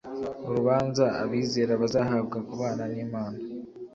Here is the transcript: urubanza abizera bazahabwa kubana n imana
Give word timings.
urubanza 0.47 1.05
abizera 1.21 1.71
bazahabwa 1.81 2.37
kubana 2.49 2.83
n 2.93 2.95
imana 3.05 3.39